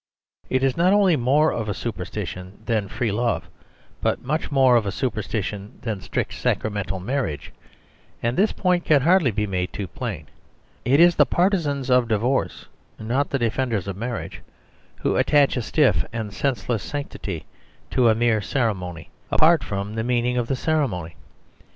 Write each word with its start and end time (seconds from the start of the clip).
It 0.49 0.63
is 0.63 0.75
not 0.75 0.93
only 0.93 1.15
more 1.15 1.53
of 1.53 1.69
a 1.69 1.75
superstition 1.75 2.63
than 2.65 2.87
free 2.87 3.11
love, 3.11 3.47
but 4.01 4.19
much 4.23 4.51
more 4.51 4.75
of 4.75 4.87
a 4.87 4.91
superstition 4.91 5.77
than 5.83 6.01
strict 6.01 6.33
sacramental 6.33 6.99
marriage; 6.99 7.53
and 8.23 8.35
this 8.35 8.51
point 8.51 8.83
can 8.83 9.03
hardly 9.03 9.29
be 9.29 9.45
made 9.45 9.71
too 9.71 9.85
plain. 9.85 10.25
It 10.85 10.99
is 10.99 11.15
the 11.17 11.27
partisans 11.27 11.91
of 11.91 12.07
divorce, 12.07 12.65
not 12.97 13.29
the 13.29 13.37
defenders 13.37 13.87
of 13.87 13.95
marriage, 13.95 14.41
who 15.01 15.17
attach 15.17 15.55
a 15.55 15.61
stiff 15.61 16.03
and 16.11 16.33
senseless 16.33 16.81
sanctity 16.81 17.45
to 17.91 18.09
a 18.09 18.15
mere 18.15 18.41
ceremony, 18.41 19.11
apart 19.29 19.63
from 19.63 19.93
the 19.93 20.03
meaning 20.03 20.35
of 20.35 20.47
the 20.47 20.55
cere 20.55 20.87
mony. 20.87 21.15